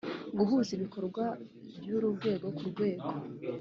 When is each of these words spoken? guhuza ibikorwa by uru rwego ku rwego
guhuza 0.37 0.71
ibikorwa 0.77 1.23
by 1.79 1.87
uru 1.95 2.07
rwego 2.15 2.45
ku 2.57 2.63
rwego 2.71 3.07